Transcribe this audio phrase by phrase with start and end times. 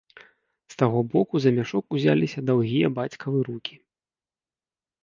[0.73, 3.75] З таго боку за мяшок узяліся даўгія бацькавы рукі.